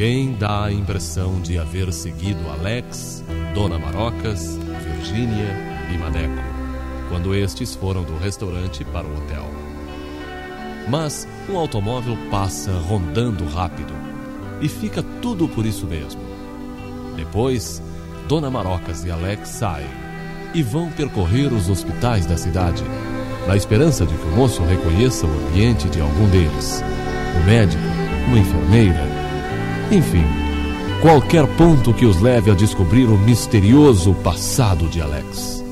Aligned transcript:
Alguém 0.00 0.32
dá 0.32 0.64
a 0.64 0.72
impressão 0.72 1.42
de 1.42 1.58
haver 1.58 1.92
seguido 1.92 2.48
Alex, 2.48 3.22
Dona 3.52 3.78
Marocas, 3.78 4.56
Virgínia 4.82 5.54
e 5.92 5.98
Maneco, 5.98 6.42
quando 7.10 7.34
estes 7.34 7.74
foram 7.74 8.02
do 8.02 8.16
restaurante 8.16 8.82
para 8.82 9.06
o 9.06 9.14
hotel. 9.14 9.44
Mas 10.88 11.28
um 11.50 11.58
automóvel 11.58 12.16
passa 12.30 12.72
rondando 12.88 13.44
rápido 13.44 13.92
e 14.62 14.70
fica 14.70 15.02
tudo 15.20 15.46
por 15.46 15.66
isso 15.66 15.86
mesmo. 15.86 16.22
Depois, 17.14 17.82
Dona 18.26 18.50
Marocas 18.50 19.04
e 19.04 19.10
Alex 19.10 19.50
saem 19.50 19.90
e 20.54 20.62
vão 20.62 20.90
percorrer 20.92 21.52
os 21.52 21.68
hospitais 21.68 22.24
da 22.24 22.38
cidade, 22.38 22.82
na 23.46 23.54
esperança 23.54 24.06
de 24.06 24.14
que 24.14 24.28
o 24.28 24.34
moço 24.34 24.62
reconheça 24.62 25.26
o 25.26 25.48
ambiente 25.48 25.90
de 25.90 26.00
algum 26.00 26.26
deles. 26.30 26.82
O 27.36 27.44
médico, 27.44 27.82
uma 28.28 28.38
enfermeira, 28.38 29.09
enfim, 29.90 30.24
qualquer 31.00 31.46
ponto 31.56 31.92
que 31.92 32.06
os 32.06 32.20
leve 32.20 32.50
a 32.50 32.54
descobrir 32.54 33.06
o 33.06 33.18
misterioso 33.18 34.14
passado 34.14 34.86
de 34.88 35.00
Alex. 35.00 35.64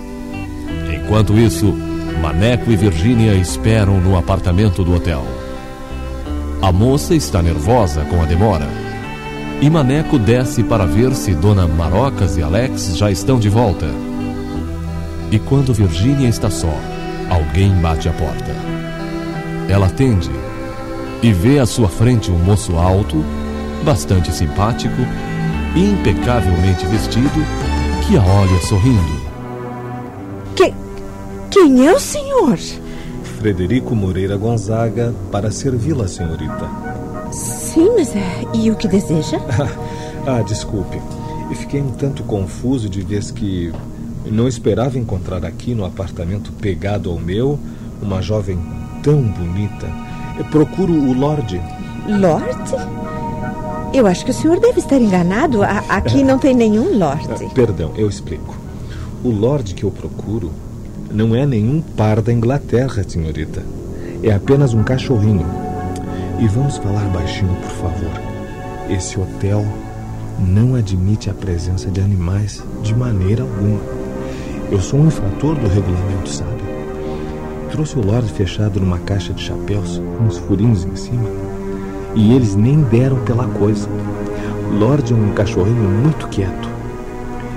Enquanto 0.93 1.39
isso, 1.39 1.75
Maneco 2.21 2.71
e 2.71 2.77
Virgínia 2.77 3.35
esperam 3.35 4.01
no 4.01 4.19
apartamento 4.19 4.83
do 4.83 4.95
hotel. 4.95 5.25
A 6.61 6.73
moça 6.73 7.15
está 7.15 7.41
nervosa 7.41 8.05
com 8.07 8.21
a 8.21 8.25
demora. 8.25 8.67
E 9.61 9.71
Maneco 9.71 10.19
desce 10.19 10.63
para 10.65 10.85
ver 10.85 11.15
se 11.15 11.35
Dona 11.35 11.67
Marocas 11.67 12.37
e 12.37 12.43
Alex 12.43 12.97
já 12.97 13.11
estão 13.11 13.39
de 13.39 13.49
volta. 13.49 13.87
E 15.31 15.39
quando 15.39 15.73
Virgínia 15.73 16.29
está 16.29 16.51
só, 16.51 16.73
alguém 17.31 17.73
bate 17.81 18.09
a 18.09 18.13
porta. 18.13 18.55
Ela 19.69 19.87
atende 19.87 20.31
e 21.23 21.33
vê 21.33 21.59
à 21.59 21.67
sua 21.67 21.89
frente 21.89 22.31
um 22.31 22.39
moço 22.39 22.77
alto, 22.77 23.25
bastante 23.85 24.33
simpático 24.33 25.03
e 25.75 25.91
impecavelmente 25.91 26.87
vestido, 26.87 27.45
que 28.07 28.17
a 28.17 28.23
olha 28.23 28.61
sorrindo. 28.63 29.29
Que, 30.55 30.73
quem 31.51 31.87
é 31.87 31.93
o 31.93 32.01
senhor? 32.01 32.59
Frederico 33.39 33.95
Moreira 33.95 34.37
Gonzaga, 34.37 35.15
para 35.31 35.51
servi-la, 35.51 36.09
senhorita. 36.09 36.69
Sim, 37.31 37.91
mas 37.97 38.15
é, 38.17 38.45
e 38.55 38.71
o 38.71 38.77
que 38.77 38.89
deseja? 38.89 39.39
ah, 40.27 40.43
desculpe. 40.43 41.01
Eu 41.51 41.57
fiquei 41.57 41.81
um 41.81 41.93
tanto 41.93 42.23
confuso 42.25 42.89
de 42.89 43.01
vez 43.01 43.31
que 43.31 43.73
não 44.27 44.49
esperava 44.49 44.99
encontrar 44.99 45.45
aqui 45.45 45.75
no 45.75 45.85
apartamento 45.85 46.53
pegado 46.53 47.11
ao 47.11 47.19
meu 47.19 47.59
uma 48.03 48.21
jovem 48.21 48.59
tão 49.03 49.23
bonita. 49.23 49.87
Eu 50.39 50.45
procuro 50.47 50.93
o 50.93 51.13
Lorde. 51.13 51.61
Lorde? 52.07 53.08
Eu 53.93 54.07
acho 54.07 54.25
que 54.25 54.31
o 54.31 54.35
senhor 54.35 54.61
deve 54.61 54.81
estar 54.81 54.99
enganado. 54.99 55.63
A- 55.63 55.83
aqui 55.89 56.23
não 56.23 56.39
tem 56.39 56.55
nenhum 56.55 56.99
Lorde. 56.99 57.29
Ah, 57.31 57.55
Perdão, 57.55 57.93
eu 57.97 58.09
explico. 58.09 58.57
O 59.25 59.31
Lorde 59.31 59.75
que 59.75 59.85
eu 59.85 59.91
procuro 59.91 60.51
não 61.11 61.35
é 61.35 61.45
nenhum 61.47 61.81
par 61.81 62.21
da 62.21 62.33
Inglaterra, 62.33 63.05
senhorita. 63.07 63.63
É 64.23 64.33
apenas 64.33 64.75
um 64.75 64.83
cachorrinho. 64.83 65.47
E 66.39 66.47
vamos 66.47 66.77
falar 66.79 67.05
baixinho, 67.09 67.55
por 67.57 67.71
favor. 67.71 68.11
Esse 68.89 69.19
hotel 69.19 69.65
não 70.39 70.75
admite 70.77 71.29
a 71.31 71.35
presença 71.35 71.91
de 71.91 72.01
animais 72.01 72.63
de 72.83 72.95
maneira 72.95 73.43
alguma. 73.43 73.81
Eu 74.71 74.81
sou 74.81 75.01
um 75.01 75.07
infrator 75.09 75.55
do 75.57 75.67
regulamento, 75.67 76.29
sabe? 76.29 76.59
Trouxe 77.73 77.99
o 77.99 78.03
Lorde 78.07 78.31
fechado 78.33 78.79
numa 78.81 78.99
caixa 78.99 79.33
de 79.33 79.43
chapéus, 79.43 80.01
uns 80.25 80.37
furinhos 80.39 80.85
em 80.85 80.95
cima. 80.95 81.29
E 82.19 82.33
eles 82.33 82.57
nem 82.57 82.81
deram 82.83 83.17
pela 83.19 83.47
coisa. 83.47 83.89
Lorde 84.73 85.13
é 85.13 85.17
um 85.17 85.33
cachorrinho 85.35 85.89
muito 85.89 86.27
quieto. 86.27 86.69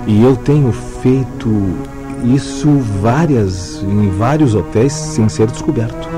E 0.06 0.22
eu 0.22 0.36
tenho 0.36 0.70
feito 0.72 1.76
isso 2.24 2.70
várias 3.00 3.82
em 3.82 4.08
vários 4.10 4.54
hotéis 4.54 4.92
sem 4.92 5.28
ser 5.28 5.48
descoberto. 5.48 6.08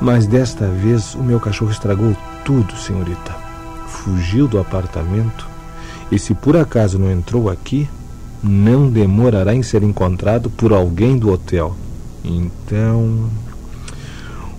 Mas 0.00 0.28
desta 0.28 0.68
vez 0.68 1.16
o 1.16 1.24
meu 1.24 1.40
cachorro 1.40 1.72
estragou 1.72 2.16
tudo, 2.44 2.76
senhorita. 2.76 3.34
Fugiu 3.88 4.46
do 4.46 4.60
apartamento 4.60 5.48
e 6.08 6.20
se 6.20 6.34
por 6.34 6.56
acaso 6.56 7.00
não 7.00 7.10
entrou 7.10 7.50
aqui, 7.50 7.88
não 8.40 8.88
demorará 8.88 9.52
em 9.52 9.62
ser 9.64 9.82
encontrado 9.82 10.48
por 10.50 10.72
alguém 10.72 11.18
do 11.18 11.32
hotel. 11.32 11.74
Então, 12.24 13.28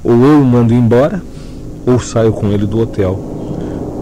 ou 0.03 0.25
eu 0.25 0.41
o 0.41 0.45
mando 0.45 0.73
embora, 0.73 1.23
ou 1.85 1.99
saio 1.99 2.31
com 2.33 2.47
ele 2.49 2.65
do 2.65 2.79
hotel. 2.79 3.13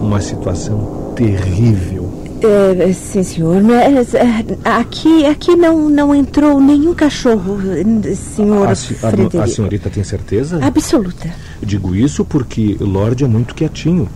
Uma 0.00 0.20
situação 0.20 1.12
terrível. 1.14 2.08
É, 2.42 2.90
sim, 2.94 3.22
senhor, 3.22 3.62
mas 3.62 4.14
é, 4.14 4.42
aqui, 4.64 5.26
aqui 5.26 5.54
não, 5.54 5.90
não 5.90 6.14
entrou 6.14 6.58
nenhum 6.58 6.94
cachorro, 6.94 7.58
senhor 8.16 8.66
A, 8.66 8.70
a- 8.70 9.42
a 9.42 9.46
senhorita 9.46 9.90
tem 9.90 10.02
certeza? 10.02 10.58
Absoluta. 10.64 11.28
Digo 11.62 11.94
isso 11.94 12.24
porque 12.24 12.78
Lorde 12.80 13.24
é 13.24 13.28
muito 13.28 13.54
quietinho. 13.54 14.08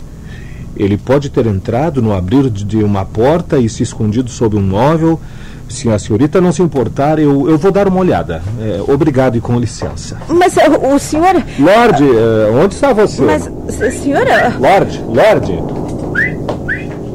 Ele 0.76 0.96
pode 0.96 1.30
ter 1.30 1.46
entrado 1.46 2.02
no 2.02 2.12
abrir 2.12 2.50
de 2.50 2.82
uma 2.82 3.04
porta 3.04 3.58
e 3.58 3.68
se 3.68 3.82
escondido 3.82 4.28
sob 4.30 4.56
um 4.56 4.62
móvel. 4.62 5.20
Se 5.68 5.88
a 5.90 5.98
senhorita 5.98 6.40
não 6.40 6.52
se 6.52 6.62
importar, 6.62 7.18
eu, 7.18 7.48
eu 7.48 7.56
vou 7.56 7.72
dar 7.72 7.88
uma 7.88 7.98
olhada. 7.98 8.42
É, 8.60 8.82
obrigado 8.92 9.36
e 9.36 9.40
com 9.40 9.58
licença. 9.58 10.18
Mas 10.28 10.56
é, 10.58 10.68
o, 10.68 10.94
o 10.94 10.98
senhor. 10.98 11.34
Lorde, 11.58 12.04
é, 12.04 12.50
onde 12.62 12.74
está 12.74 12.92
você? 12.92 13.22
Mas, 13.22 13.50
senhora. 13.94 14.54
Lorde, 14.58 15.00
Lorde. 15.02 15.52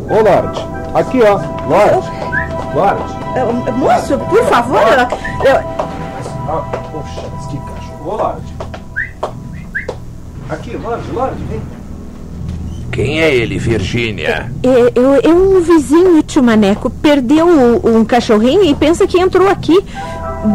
Ô, 0.09 0.22
Lorde. 0.24 0.66
Aqui, 0.96 1.20
ó. 1.22 1.36
Lorde. 1.68 2.09
Lorde. 2.74 3.14
é, 3.36 3.72
Moço, 3.72 4.18
por 4.18 4.44
favor. 4.46 4.81
eu- 5.46 5.56
Ah, 6.52 6.66
poxa, 6.91 7.22
que 7.52 7.58
cachorro. 7.58 8.06
Ô, 8.09 8.16
Lorde. 8.16 8.53
Aqui, 10.50 10.76
Lorde, 10.78 11.12
Lorde, 11.12 11.44
vem. 11.50 11.62
Quem 12.99 13.21
é 13.21 13.33
ele, 13.33 13.57
Virgínia? 13.57 14.51
É, 14.61 14.91
eu, 14.93 15.15
é 15.23 15.33
um 15.33 15.61
vizinho, 15.61 16.21
tio 16.21 16.43
Maneco, 16.43 16.89
perdeu 16.89 17.47
um 17.81 18.03
cachorrinho 18.03 18.61
e 18.65 18.75
pensa 18.75 19.07
que 19.07 19.17
entrou 19.17 19.47
aqui. 19.47 19.73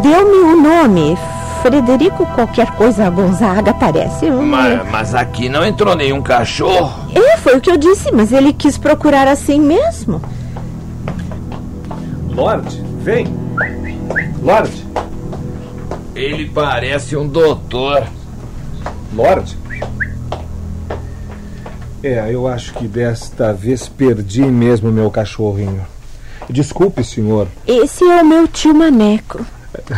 Deu-me 0.02 0.52
o 0.52 0.60
nome. 0.60 1.16
Frederico 1.62 2.26
qualquer 2.34 2.72
coisa 2.72 3.08
Gonzaga 3.08 3.72
parece. 3.72 4.26
Eu- 4.26 4.42
Ma- 4.42 4.84
Mas, 4.90 5.14
aqui 5.14 5.48
não 5.48 5.64
entrou 5.64 5.96
nenhum 5.96 6.20
cachorro. 6.20 6.92
É, 7.14 7.38
foi 7.38 7.56
o 7.56 7.60
que 7.62 7.70
eu 7.70 7.78
disse, 7.78 8.12
mas 8.12 8.30
ele 8.30 8.52
quis 8.52 8.76
procurar 8.76 9.26
assim 9.26 9.58
mesmo. 9.58 10.20
Lorde, 12.28 12.78
vem. 12.98 13.26
Lorde. 14.42 14.84
Ele 16.14 16.44
parece 16.50 17.16
um 17.16 17.26
doutor. 17.26 18.04
Lorde? 19.14 19.56
É, 22.04 22.28
eu 22.30 22.46
acho 22.46 22.74
que 22.74 22.86
desta 22.86 23.50
vez 23.50 23.88
perdi 23.88 24.42
mesmo 24.42 24.92
meu 24.92 25.10
cachorrinho. 25.10 25.86
Desculpe, 26.50 27.02
senhor. 27.02 27.48
Esse 27.66 28.04
é 28.04 28.20
o 28.20 28.26
meu 28.26 28.46
tio 28.46 28.74
Maneco. 28.74 29.42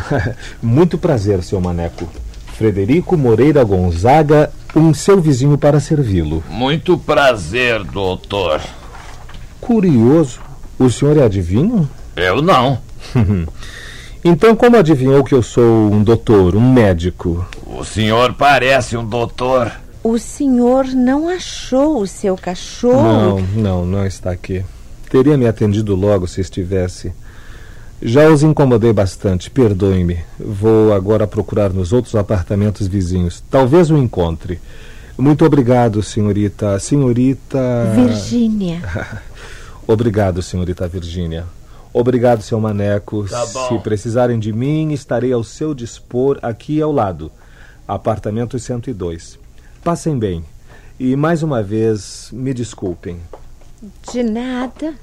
Muito 0.63 0.97
prazer, 0.97 1.43
seu 1.43 1.61
maneco. 1.61 2.09
Frederico 2.57 3.17
Moreira 3.17 3.65
Gonzaga, 3.65 4.53
um 4.75 4.95
seu 4.95 5.21
vizinho 5.21 5.59
para 5.59 5.81
servi-lo. 5.81 6.45
Muito 6.49 6.97
prazer, 6.97 7.83
doutor. 7.83 8.61
Curioso. 9.61 10.39
O 10.79 10.89
senhor 10.89 11.17
é 11.17 11.25
adivinho? 11.25 11.91
Eu 12.15 12.41
não. 12.41 12.79
Então, 14.29 14.57
como 14.57 14.77
adivinhou 14.77 15.23
que 15.23 15.33
eu 15.33 15.43
sou 15.43 15.93
um 15.93 16.03
doutor, 16.03 16.57
um 16.57 16.73
médico? 16.73 17.47
O 17.65 17.85
senhor 17.85 18.35
parece 18.35 18.97
um 18.97 19.05
doutor. 19.05 19.71
O 20.07 20.21
senhor 20.21 20.87
não 20.87 21.29
achou 21.29 22.01
o 22.01 22.07
seu 22.07 22.37
cachorro? 22.37 23.41
Não, 23.41 23.41
não, 23.41 23.85
não 23.85 24.07
está 24.07 24.31
aqui. 24.31 24.65
Teria 25.11 25.37
me 25.37 25.49
atendido 25.49 25.97
logo 25.97 26.29
se 26.29 26.41
estivesse. 26.41 27.13
Já 28.01 28.29
os 28.29 28.45
incomodei 28.45 28.93
bastante, 28.93 29.51
perdoem-me. 29.51 30.21
Vou 30.39 30.93
agora 30.93 31.27
procurar 31.27 31.73
nos 31.73 31.93
outros 31.93 32.15
apartamentos 32.15 32.87
vizinhos. 32.87 33.43
Talvez 33.51 33.91
o 33.91 33.97
encontre. 33.97 34.61
Muito 35.19 35.45
obrigado, 35.45 36.01
senhorita. 36.05 36.79
Senhorita. 36.79 37.59
Virgínia. 37.97 38.83
obrigado, 39.89 40.41
senhorita 40.41 40.87
Virgínia. 40.87 41.47
Obrigado, 41.93 42.43
seu 42.43 42.61
Maneco. 42.61 43.27
Tá. 43.29 43.45
Se 43.45 43.77
precisarem 43.81 44.39
de 44.39 44.53
mim, 44.53 44.93
estarei 44.93 45.33
ao 45.33 45.43
seu 45.43 45.75
dispor 45.75 46.39
aqui 46.43 46.81
ao 46.81 46.93
lado. 46.93 47.33
Apartamento 47.89 48.57
102. 48.57 49.46
Passem 49.87 50.19
bem. 50.19 50.45
E 50.99 51.15
mais 51.15 51.45
uma 51.45 51.63
vez, 51.63 52.29
me 52.33 52.53
desculpem. 52.53 53.23
De 54.11 54.21
nada. 54.21 54.99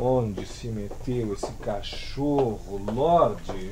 Onde 0.00 0.46
se 0.46 0.68
meteu 0.68 1.34
esse 1.34 1.52
cachorro, 1.62 2.80
Lorde? 2.90 3.70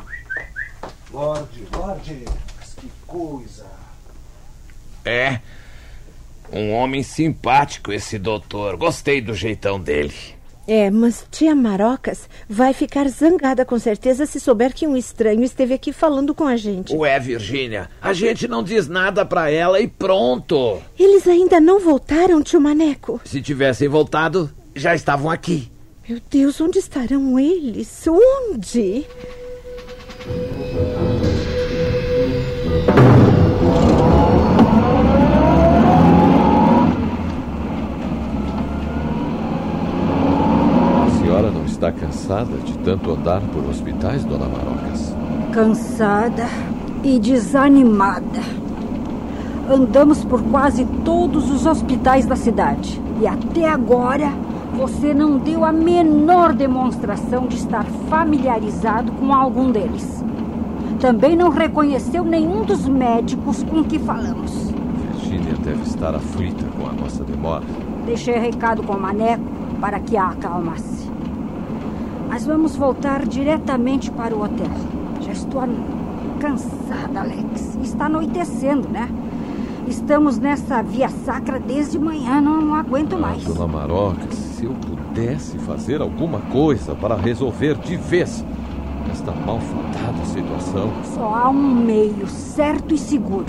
Lorde, 1.10 1.66
Lorde, 1.72 2.24
mas 2.58 2.74
que 2.74 2.92
coisa. 3.06 3.64
É. 5.02 5.40
Um 6.52 6.74
homem 6.74 7.02
simpático 7.02 7.90
esse 7.90 8.18
doutor. 8.18 8.76
Gostei 8.76 9.22
do 9.22 9.32
jeitão 9.32 9.80
dele. 9.80 10.35
É, 10.66 10.90
mas 10.90 11.24
tia 11.30 11.54
Marocas 11.54 12.28
vai 12.48 12.72
ficar 12.72 13.08
zangada 13.08 13.64
com 13.64 13.78
certeza 13.78 14.26
se 14.26 14.40
souber 14.40 14.74
que 14.74 14.86
um 14.86 14.96
estranho 14.96 15.44
esteve 15.44 15.74
aqui 15.74 15.92
falando 15.92 16.34
com 16.34 16.44
a 16.44 16.56
gente. 16.56 16.94
Ué, 16.94 17.18
Virgínia, 17.20 17.88
a 18.02 18.12
gente 18.12 18.48
não 18.48 18.62
diz 18.62 18.88
nada 18.88 19.24
pra 19.24 19.50
ela 19.50 19.80
e 19.80 19.86
pronto. 19.86 20.82
Eles 20.98 21.26
ainda 21.28 21.60
não 21.60 21.78
voltaram, 21.78 22.42
tio 22.42 22.60
Maneco? 22.60 23.20
Se 23.24 23.40
tivessem 23.40 23.88
voltado, 23.88 24.50
já 24.74 24.94
estavam 24.94 25.30
aqui. 25.30 25.70
Meu 26.08 26.20
Deus, 26.30 26.60
onde 26.60 26.78
estarão 26.78 27.38
eles? 27.38 28.04
Onde? 28.06 29.04
Está 41.76 41.92
cansada 41.92 42.56
de 42.64 42.72
tanto 42.78 43.12
andar 43.12 43.42
por 43.52 43.62
hospitais, 43.68 44.24
dona 44.24 44.46
Marocas? 44.46 45.14
Cansada 45.52 46.46
e 47.04 47.18
desanimada. 47.18 48.40
Andamos 49.70 50.24
por 50.24 50.42
quase 50.44 50.86
todos 51.04 51.50
os 51.50 51.66
hospitais 51.66 52.24
da 52.24 52.34
cidade 52.34 53.00
e 53.20 53.26
até 53.26 53.68
agora 53.68 54.32
você 54.74 55.12
não 55.12 55.38
deu 55.38 55.66
a 55.66 55.72
menor 55.72 56.54
demonstração 56.54 57.46
de 57.46 57.56
estar 57.56 57.84
familiarizado 58.08 59.12
com 59.12 59.34
algum 59.34 59.70
deles. 59.70 60.24
Também 60.98 61.36
não 61.36 61.50
reconheceu 61.50 62.24
nenhum 62.24 62.64
dos 62.64 62.88
médicos 62.88 63.62
com 63.64 63.84
que 63.84 63.98
falamos. 63.98 64.70
Virgínia 65.12 65.54
deve 65.62 65.82
estar 65.82 66.14
aflita 66.14 66.64
com 66.78 66.88
a 66.88 66.92
nossa 66.92 67.22
demora. 67.22 67.64
Deixei 68.06 68.38
recado 68.38 68.82
com 68.82 68.94
o 68.94 69.00
Maneco 69.00 69.44
para 69.78 70.00
que 70.00 70.16
a 70.16 70.28
acalmasse. 70.28 71.15
Mas 72.36 72.44
vamos 72.44 72.76
voltar 72.76 73.24
diretamente 73.24 74.10
para 74.10 74.36
o 74.36 74.44
hotel. 74.44 74.66
Já 75.22 75.32
estou 75.32 75.58
an- 75.58 75.72
cansada, 76.38 77.20
Alex. 77.20 77.78
Está 77.82 78.04
anoitecendo, 78.04 78.86
né? 78.90 79.08
Estamos 79.88 80.38
nessa 80.38 80.82
via 80.82 81.08
sacra 81.08 81.58
desde 81.58 81.98
manhã, 81.98 82.38
não, 82.42 82.60
não 82.60 82.74
aguento 82.74 83.18
mais. 83.18 83.42
Dona 83.42 83.66
Marocas, 83.66 84.34
se 84.34 84.66
eu 84.66 84.74
pudesse 84.74 85.56
fazer 85.60 86.02
alguma 86.02 86.40
coisa 86.52 86.94
para 86.94 87.16
resolver 87.16 87.74
de 87.78 87.96
vez 87.96 88.44
esta 89.10 89.32
malfadada 89.32 90.22
situação. 90.26 90.90
Só 91.14 91.34
há 91.34 91.48
um 91.48 91.74
meio 91.86 92.26
certo 92.26 92.92
e 92.92 92.98
seguro. 92.98 93.46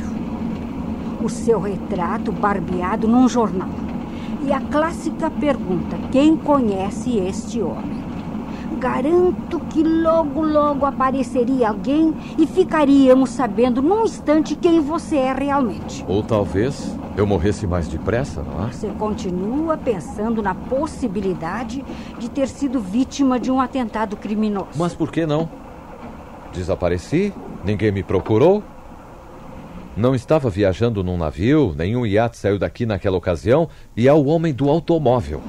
O 1.21 1.27
seu 1.27 1.59
retrato 1.59 2.31
barbeado 2.31 3.05
num 3.05 3.27
jornal. 3.27 3.67
E 4.45 4.53
a 4.53 4.61
clássica 4.61 5.29
pergunta: 5.29 5.97
quem 6.09 6.37
conhece 6.37 7.17
este 7.17 7.61
homem? 7.61 7.96
Garanto 8.79 9.59
que 9.71 9.81
logo, 9.81 10.41
logo 10.41 10.85
apareceria 10.85 11.69
alguém 11.69 12.13
e 12.37 12.45
ficaríamos 12.45 13.31
sabendo 13.31 13.81
num 13.81 14.03
instante 14.03 14.55
quem 14.55 14.79
você 14.79 15.17
é 15.17 15.33
realmente. 15.33 16.05
Ou 16.07 16.21
talvez 16.21 16.95
eu 17.15 17.25
morresse 17.25 17.65
mais 17.65 17.87
depressa, 17.87 18.43
não 18.43 18.67
é? 18.67 18.71
Você 18.71 18.87
continua 18.89 19.75
pensando 19.77 20.43
na 20.43 20.53
possibilidade 20.53 21.83
de 22.19 22.29
ter 22.29 22.47
sido 22.47 22.79
vítima 22.79 23.39
de 23.39 23.49
um 23.51 23.59
atentado 23.59 24.15
criminoso. 24.15 24.69
Mas 24.75 24.93
por 24.93 25.11
que 25.11 25.25
não? 25.25 25.49
Desapareci, 26.53 27.33
ninguém 27.65 27.91
me 27.91 28.03
procurou. 28.03 28.63
Não 29.95 30.13
estava 30.13 30.47
viajando 30.51 31.03
num 31.03 31.17
navio, 31.17 31.73
nenhum 31.75 32.05
iate 32.05 32.37
saiu 32.37 32.59
daqui 32.59 32.85
naquela 32.85 33.17
ocasião, 33.17 33.67
e 33.95 34.07
é 34.07 34.13
o 34.13 34.25
homem 34.25 34.53
do 34.53 34.69
automóvel. 34.69 35.41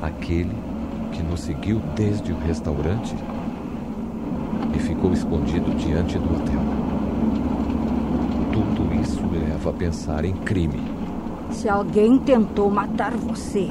Aquele 0.00 0.71
que 1.22 1.30
nos 1.30 1.40
seguiu 1.40 1.80
desde 1.94 2.32
o 2.32 2.36
restaurante 2.38 3.14
e 4.74 4.78
ficou 4.80 5.12
escondido 5.12 5.74
diante 5.76 6.18
do 6.18 6.24
hotel. 6.24 6.60
Tudo 8.52 9.00
isso 9.00 9.20
leva 9.30 9.70
a 9.70 9.72
pensar 9.72 10.24
em 10.24 10.32
crime. 10.32 10.80
Se 11.50 11.68
alguém 11.68 12.18
tentou 12.18 12.70
matar 12.70 13.12
você, 13.12 13.68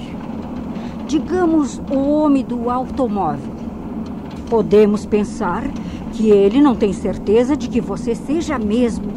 digamos 1.07 1.81
o 1.91 1.97
homem 1.97 2.43
do 2.43 2.69
automóvel, 2.69 3.53
podemos 4.49 5.05
pensar 5.05 5.63
que 6.13 6.29
ele 6.29 6.61
não 6.61 6.75
tem 6.75 6.93
certeza 6.93 7.57
de 7.57 7.67
que 7.67 7.81
você 7.81 8.15
seja 8.15 8.57
mesmo 8.57 9.11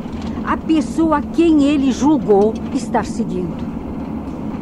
a 0.44 0.56
pessoa 0.56 1.19
a 1.19 1.22
quem 1.22 1.64
ele 1.64 1.92
julgou 1.92 2.52
estar 2.75 3.04
seguindo. 3.04 3.64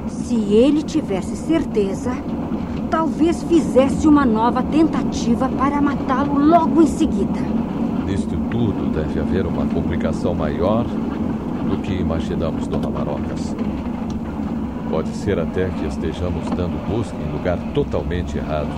Se 0.08 0.34
ele 0.34 0.82
tivesse 0.82 1.36
certeza, 1.36 2.12
talvez 2.92 3.42
fizesse 3.44 4.06
uma 4.06 4.26
nova 4.26 4.62
tentativa 4.64 5.48
para 5.48 5.80
matá-lo 5.80 6.38
logo 6.38 6.82
em 6.82 6.86
seguida. 6.86 7.40
Nisto 8.04 8.36
tudo 8.50 8.92
deve 8.92 9.18
haver 9.18 9.46
uma 9.46 9.64
complicação 9.64 10.34
maior 10.34 10.84
do 10.84 11.78
que 11.80 11.94
imaginamos, 11.94 12.66
Dona 12.66 12.90
Marocas. 12.90 13.56
Pode 14.90 15.08
ser 15.08 15.38
até 15.38 15.70
que 15.70 15.86
estejamos 15.86 16.44
dando 16.50 16.86
busca 16.86 17.16
em 17.16 17.32
lugar 17.32 17.56
totalmente 17.72 18.36
errado. 18.36 18.68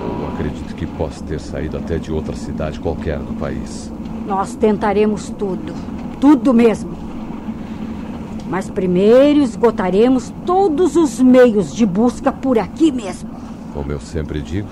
Eu 0.00 0.28
acredito 0.32 0.74
que 0.74 0.86
posso 0.86 1.22
ter 1.24 1.38
saído 1.38 1.76
até 1.76 1.98
de 1.98 2.10
outra 2.10 2.34
cidade 2.34 2.80
qualquer 2.80 3.18
do 3.18 3.34
país. 3.34 3.92
Nós 4.26 4.54
tentaremos 4.54 5.28
tudo, 5.28 5.74
tudo 6.18 6.54
mesmo. 6.54 6.93
Mas 8.48 8.68
primeiro 8.68 9.40
esgotaremos 9.40 10.32
todos 10.44 10.96
os 10.96 11.20
meios 11.20 11.74
de 11.74 11.86
busca 11.86 12.30
por 12.30 12.58
aqui 12.58 12.92
mesmo. 12.92 13.30
Como 13.72 13.90
eu 13.90 14.00
sempre 14.00 14.40
digo, 14.40 14.68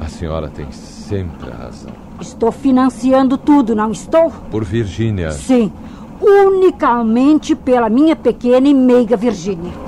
a 0.00 0.08
senhora 0.08 0.48
tem 0.48 0.70
sempre 0.72 1.50
a 1.50 1.54
razão. 1.54 1.92
Estou 2.20 2.50
financiando 2.50 3.38
tudo, 3.38 3.74
não 3.74 3.92
estou? 3.92 4.30
Por 4.50 4.64
Virgínia. 4.64 5.30
Sim, 5.30 5.72
unicamente 6.20 7.54
pela 7.54 7.88
minha 7.88 8.16
pequena 8.16 8.68
e 8.68 8.74
meiga 8.74 9.16
Virgínia. 9.16 9.87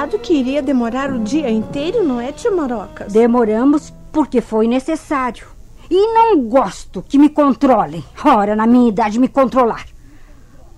Avisado 0.00 0.18
que 0.18 0.32
iria 0.32 0.62
demorar 0.62 1.12
o 1.12 1.18
dia 1.18 1.50
inteiro, 1.50 2.02
não 2.02 2.20
é, 2.20 2.32
tia 2.32 2.50
Marocas? 2.50 3.12
Demoramos 3.12 3.92
porque 4.10 4.40
foi 4.40 4.66
necessário. 4.66 5.46
E 5.90 6.14
não 6.14 6.40
gosto 6.42 7.02
que 7.02 7.18
me 7.18 7.28
controlem. 7.28 8.04
Ora, 8.24 8.56
na 8.56 8.66
minha 8.66 8.88
idade, 8.88 9.18
me 9.18 9.28
controlar. 9.28 9.86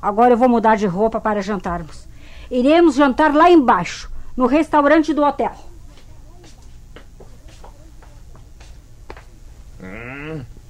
Agora 0.00 0.34
eu 0.34 0.36
vou 0.36 0.48
mudar 0.48 0.76
de 0.76 0.86
roupa 0.86 1.20
para 1.20 1.42
jantarmos. 1.42 2.08
Iremos 2.50 2.94
jantar 2.94 3.34
lá 3.34 3.50
embaixo, 3.50 4.10
no 4.36 4.46
restaurante 4.46 5.14
do 5.14 5.22
hotel. 5.22 5.52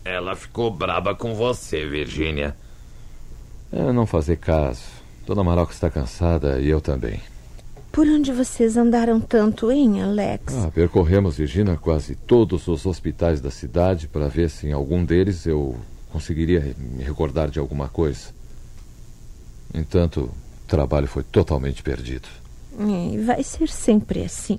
Ela 0.04 0.34
ficou 0.34 0.70
braba 0.70 1.14
com 1.14 1.34
você, 1.34 1.86
Virgínia. 1.86 2.56
É 3.72 3.92
não 3.92 4.04
fazer 4.04 4.36
caso. 4.36 4.82
Dona 5.24 5.44
Maroca 5.44 5.72
está 5.72 5.88
cansada 5.88 6.60
e 6.60 6.68
eu 6.68 6.80
também. 6.80 7.20
Por 7.92 8.06
onde 8.06 8.32
vocês 8.32 8.78
andaram 8.78 9.20
tanto, 9.20 9.70
hein, 9.70 10.00
Alex? 10.00 10.54
Ah, 10.54 10.70
percorremos, 10.74 11.36
Virginia, 11.36 11.76
quase 11.76 12.14
todos 12.14 12.66
os 12.66 12.86
hospitais 12.86 13.38
da 13.38 13.50
cidade 13.50 14.08
para 14.08 14.28
ver 14.28 14.48
se 14.48 14.66
em 14.66 14.72
algum 14.72 15.04
deles 15.04 15.44
eu 15.44 15.76
conseguiria 16.10 16.74
me 16.78 17.04
recordar 17.04 17.50
de 17.50 17.58
alguma 17.58 17.90
coisa. 17.90 18.28
Entanto, 19.74 20.30
o 20.64 20.66
trabalho 20.66 21.06
foi 21.06 21.22
totalmente 21.22 21.82
perdido. 21.82 22.28
É, 22.78 23.18
vai 23.18 23.42
ser 23.42 23.68
sempre 23.68 24.24
assim. 24.24 24.58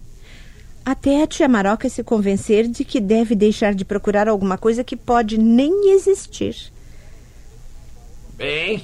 Até 0.85 1.23
a 1.23 1.27
tia 1.27 1.47
Maroca 1.47 1.89
se 1.89 2.03
convencer 2.03 2.67
de 2.67 2.85
que 2.85 2.99
deve 2.99 3.33
deixar 3.33 3.73
de 3.73 3.83
procurar 3.83 4.27
alguma 4.27 4.59
coisa 4.59 4.83
que 4.83 4.95
pode 4.95 5.39
nem 5.39 5.91
existir. 5.91 6.55
Bem, 8.35 8.83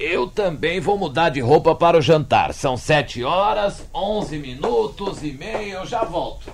eu 0.00 0.26
também 0.26 0.80
vou 0.80 0.96
mudar 0.96 1.28
de 1.28 1.40
roupa 1.40 1.74
para 1.74 1.98
o 1.98 2.00
jantar. 2.00 2.54
São 2.54 2.74
sete 2.74 3.22
horas, 3.22 3.84
onze 3.94 4.38
minutos 4.38 5.22
e 5.22 5.32
meio. 5.32 5.74
Eu 5.74 5.86
já 5.86 6.04
volto. 6.04 6.50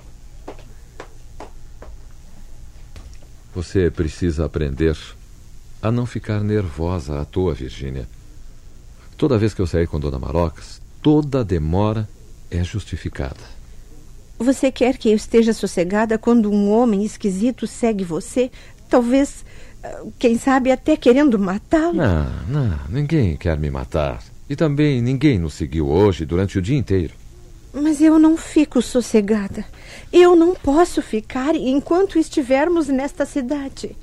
Você 3.55 3.89
precisa 3.89 4.45
aprender 4.45 4.97
a 5.81 5.93
não 5.93 6.05
ficar 6.05 6.41
nervosa 6.41 7.21
à 7.21 7.25
toa, 7.25 7.55
Virgínia. 7.55 8.09
Toda 9.17 9.39
vez 9.39 9.55
que 9.55 9.63
eu 9.63 9.67
sair 9.67 9.87
com 9.87 10.01
Dona 10.01 10.19
Marocas, 10.19 10.83
toda 11.01 11.45
demora 11.45 12.09
é 12.51 12.65
justificada. 12.65 13.57
Você 14.39 14.73
quer 14.73 14.99
que 14.99 15.09
eu 15.09 15.15
esteja 15.15 15.53
sossegada 15.53 16.19
quando 16.19 16.51
um 16.51 16.71
homem 16.71 17.05
esquisito 17.05 17.67
segue 17.67 18.05
você? 18.05 18.51
Talvez, 18.89 19.45
quem 20.19 20.39
sabe, 20.39 20.71
até 20.71 20.97
querendo 20.97 21.39
matá-lo? 21.39 21.95
Não, 21.95 22.27
não, 22.49 22.79
ninguém 22.89 23.37
quer 23.37 23.59
me 23.59 23.71
matar. 23.71 24.23
E 24.49 24.55
também 24.55 25.03
ninguém 25.03 25.39
nos 25.39 25.55
seguiu 25.55 25.89
hoje 25.89 26.25
durante 26.25 26.59
o 26.59 26.63
dia 26.63 26.77
inteiro. 26.77 27.15
Mas 27.73 28.01
eu 28.01 28.19
não 28.19 28.37
fico 28.37 28.81
sossegada. 28.81 29.65
Eu 30.13 30.35
não 30.37 30.55
posso 30.55 31.03
ficar 31.03 31.55
enquanto 31.55 32.19
estivermos 32.19 32.89
nesta 32.89 33.27
cidade. 33.27 33.97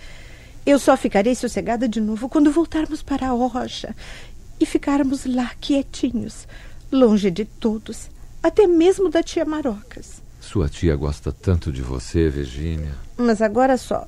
Eu 0.65 0.77
só 0.77 0.95
ficarei 0.95 1.33
sossegada 1.33 1.87
de 1.87 1.99
novo 1.99 2.29
quando 2.29 2.51
voltarmos 2.51 3.01
para 3.01 3.27
a 3.27 3.31
rocha 3.31 3.95
e 4.59 4.65
ficarmos 4.65 5.25
lá 5.25 5.51
quietinhos, 5.59 6.47
longe 6.91 7.31
de 7.31 7.45
todos, 7.45 8.09
até 8.41 8.67
mesmo 8.67 9.09
da 9.09 9.23
tia 9.23 9.43
Marocas. 9.43 10.21
Sua 10.39 10.69
tia 10.69 10.95
gosta 10.95 11.31
tanto 11.31 11.71
de 11.71 11.81
você, 11.81 12.29
Virgínia. 12.29 12.93
Mas 13.17 13.41
agora 13.41 13.77
só. 13.77 14.07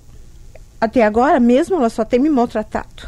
Até 0.79 1.03
agora 1.03 1.39
mesmo 1.39 1.75
ela 1.75 1.89
só 1.89 2.03
tem 2.03 2.19
me 2.19 2.29
maltratado. 2.29 3.07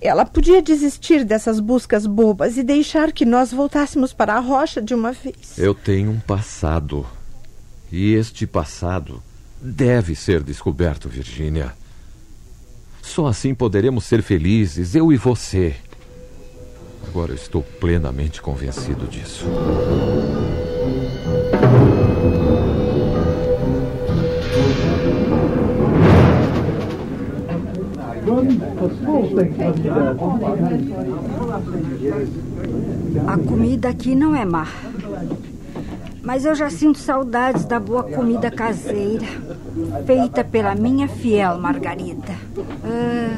Ela 0.00 0.24
podia 0.26 0.60
desistir 0.60 1.24
dessas 1.24 1.58
buscas 1.58 2.06
bobas 2.06 2.58
e 2.58 2.62
deixar 2.62 3.10
que 3.10 3.24
nós 3.24 3.52
voltássemos 3.52 4.12
para 4.12 4.34
a 4.34 4.40
rocha 4.40 4.82
de 4.82 4.94
uma 4.94 5.12
vez. 5.12 5.58
Eu 5.58 5.74
tenho 5.74 6.10
um 6.10 6.20
passado. 6.20 7.06
E 7.90 8.12
este 8.12 8.46
passado 8.46 9.22
deve 9.60 10.14
ser 10.14 10.42
descoberto, 10.42 11.08
Virgínia. 11.08 11.72
Só 13.00 13.26
assim 13.26 13.54
poderemos 13.54 14.04
ser 14.04 14.22
felizes, 14.22 14.94
eu 14.94 15.12
e 15.12 15.16
você. 15.16 15.74
Agora 17.06 17.32
eu 17.32 17.36
estou 17.36 17.62
plenamente 17.62 18.42
convencido 18.42 19.06
disso. 19.06 19.46
A 33.26 33.38
comida 33.38 33.88
aqui 33.88 34.14
não 34.14 34.34
é 34.34 34.44
má. 34.44 34.66
Mas 36.22 36.44
eu 36.44 36.54
já 36.54 36.70
sinto 36.70 36.98
saudades 36.98 37.66
da 37.66 37.78
boa 37.78 38.02
comida 38.02 38.50
caseira, 38.50 39.26
feita 40.06 40.42
pela 40.42 40.74
minha 40.74 41.06
fiel 41.06 41.58
Margarida. 41.58 42.32
Ah, 42.82 43.36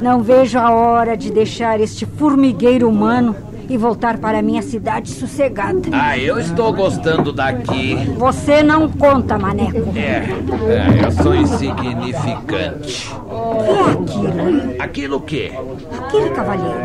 não 0.00 0.22
vejo 0.22 0.58
a 0.58 0.70
hora 0.70 1.16
de 1.16 1.32
deixar 1.32 1.80
este 1.80 2.04
formigueiro 2.04 2.88
humano 2.88 3.34
e 3.68 3.76
voltar 3.76 4.18
para 4.18 4.40
minha 4.40 4.62
cidade 4.62 5.10
sossegada. 5.10 5.88
Ah, 5.92 6.18
eu 6.18 6.38
estou 6.38 6.72
gostando 6.72 7.32
daqui. 7.32 7.96
Você 8.16 8.62
não 8.62 8.88
conta, 8.90 9.38
Maneco. 9.38 9.92
É, 9.96 10.26
é 10.70 11.04
eu 11.04 11.10
sou 11.10 11.34
insignificante. 11.34 13.10
O 13.58 14.04
que 14.04 14.18
é 14.18 14.28
aquilo, 14.28 14.48
hein? 14.48 14.76
Aquilo 14.78 15.16
o 15.16 15.20
quê? 15.20 15.52
Aquele 15.98 16.30
cavalheiro. 16.30 16.78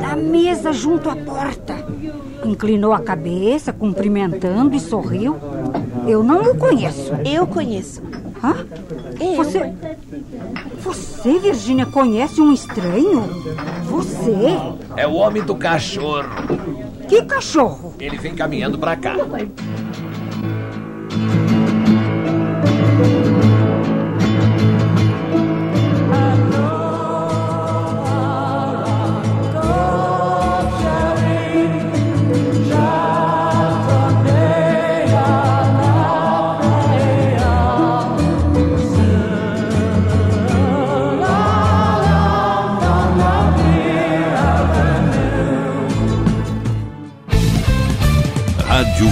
Da 0.00 0.16
mesa 0.16 0.72
junto 0.72 1.08
à 1.08 1.16
porta. 1.16 1.74
Inclinou 2.44 2.92
a 2.92 3.00
cabeça, 3.00 3.72
cumprimentando 3.72 4.74
e 4.74 4.80
sorriu. 4.80 5.36
Eu 6.06 6.22
não 6.22 6.42
o 6.42 6.56
conheço. 6.56 7.12
Eu 7.24 7.46
conheço. 7.46 8.02
Hã? 8.42 8.66
Eu. 9.20 9.36
Você. 9.36 9.72
Você, 10.82 11.38
Virgínia, 11.38 11.86
conhece 11.86 12.40
um 12.40 12.52
estranho? 12.52 13.22
Você? 13.84 14.58
É 14.96 15.06
o 15.06 15.14
homem 15.14 15.42
do 15.42 15.54
cachorro. 15.54 16.28
Que 17.08 17.22
cachorro? 17.22 17.94
Ele 17.98 18.18
vem 18.18 18.34
caminhando 18.34 18.78
pra 18.78 18.96
cá. 18.96 19.14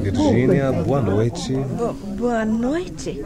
Senhorita 0.00 0.22
Virgínia, 0.22 0.72
boa 0.72 1.00
noite. 1.00 1.52
Bo- 1.54 1.92
boa 1.92 2.44
noite. 2.44 3.24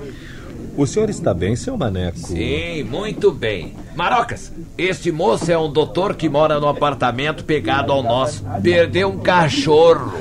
O 0.77 0.87
senhor 0.87 1.11
está 1.11 1.35
bem, 1.35 1.57
seu 1.57 1.77
maneco? 1.77 2.19
Sim, 2.19 2.85
muito 2.85 3.33
bem. 3.33 3.75
Marocas, 3.97 4.53
este 4.79 5.11
moço 5.11 5.51
é 5.51 5.59
um 5.59 5.71
doutor 5.71 6.15
que 6.15 6.29
mora 6.29 6.61
no 6.61 6.69
apartamento 6.69 7.45
pegado 7.45 7.93
ao 7.93 8.03
nosso. 8.03 8.45
Perdeu 8.63 9.09
um 9.09 9.19
cachorro. 9.19 10.13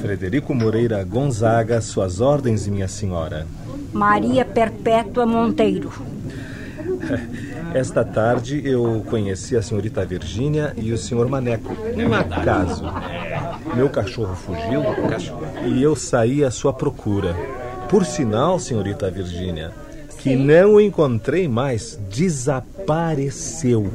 Frederico 0.00 0.54
Moreira 0.54 1.04
Gonzaga, 1.04 1.80
suas 1.80 2.20
ordens, 2.20 2.66
minha 2.66 2.88
senhora. 2.88 3.46
Maria 3.92 4.44
Perpétua 4.44 5.26
Monteiro. 5.26 5.92
Esta 7.74 8.04
tarde 8.04 8.60
eu 8.64 9.04
conheci 9.08 9.56
a 9.56 9.62
senhorita 9.62 10.04
Virgínia 10.04 10.72
e 10.76 10.92
o 10.92 10.98
senhor 10.98 11.28
Maneco. 11.28 11.76
Um 11.96 12.12
acaso. 12.14 12.84
Meu 13.74 13.88
cachorro 13.88 14.34
fugiu 14.34 14.82
e 15.66 15.80
eu 15.82 15.94
saí 15.94 16.44
à 16.44 16.50
sua 16.50 16.72
procura. 16.72 17.34
Por 17.88 18.04
sinal, 18.04 18.58
senhorita 18.58 19.10
Virgínia, 19.10 19.72
que 20.18 20.34
não 20.34 20.74
o 20.74 20.80
encontrei 20.80 21.46
mais. 21.46 21.98
Desapareceu. 22.08 23.88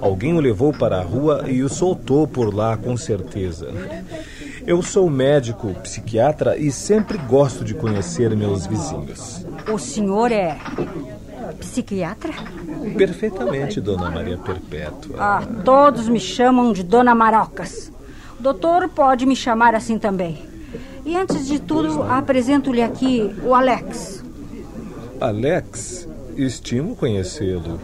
Alguém 0.00 0.34
o 0.34 0.40
levou 0.40 0.72
para 0.72 0.98
a 0.98 1.02
rua 1.02 1.44
e 1.48 1.62
o 1.62 1.68
soltou 1.68 2.26
por 2.26 2.54
lá, 2.54 2.76
com 2.76 2.96
certeza. 2.96 3.68
Eu 4.64 4.80
sou 4.80 5.10
médico, 5.10 5.74
psiquiatra 5.82 6.56
e 6.56 6.70
sempre 6.70 7.18
gosto 7.18 7.64
de 7.64 7.74
conhecer 7.74 8.36
meus 8.36 8.64
vizinhos. 8.66 9.44
O 9.72 9.78
senhor 9.78 10.30
é 10.30 10.56
psiquiatra? 11.60 12.32
Perfeitamente, 12.96 13.80
dona 13.80 14.10
Maria 14.10 14.38
Perpétua. 14.38 15.16
Ah, 15.18 15.42
todos 15.64 16.08
me 16.08 16.20
chamam 16.20 16.72
de 16.72 16.82
Dona 16.82 17.14
Marocas. 17.14 17.92
O 18.38 18.42
doutor 18.42 18.88
pode 18.88 19.26
me 19.26 19.36
chamar 19.36 19.74
assim 19.74 19.98
também. 19.98 20.42
E 21.04 21.16
antes 21.16 21.46
de 21.46 21.58
tudo, 21.58 22.02
apresento-lhe 22.02 22.82
aqui 22.82 23.34
o 23.42 23.54
Alex. 23.54 24.24
Alex, 25.20 26.08
estimo 26.36 26.94
conhecê-lo. 26.94 27.80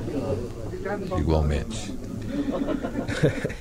Igualmente. 1.18 1.94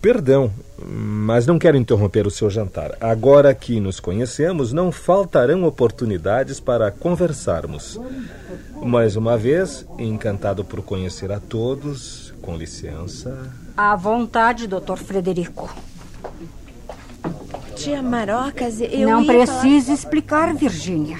Perdão, 0.00 0.50
mas 0.82 1.46
não 1.46 1.58
quero 1.58 1.76
interromper 1.76 2.26
o 2.26 2.30
seu 2.30 2.48
jantar. 2.48 2.96
Agora 3.00 3.54
que 3.54 3.78
nos 3.78 4.00
conhecemos, 4.00 4.72
não 4.72 4.90
faltarão 4.90 5.64
oportunidades 5.64 6.58
para 6.58 6.90
conversarmos. 6.90 8.00
Mais 8.82 9.14
uma 9.14 9.36
vez, 9.36 9.86
encantado 9.98 10.64
por 10.64 10.80
conhecer 10.80 11.30
a 11.30 11.38
todos. 11.38 12.32
Com 12.40 12.56
licença. 12.56 13.52
À 13.76 13.94
vontade, 13.94 14.66
doutor 14.66 14.96
Frederico. 14.96 15.70
Tia 17.76 18.02
Marocas, 18.02 18.80
eu 18.80 19.08
Não 19.08 19.22
ia 19.22 19.26
precisa 19.26 19.92
explicar, 19.92 20.54
Virgínia. 20.54 21.18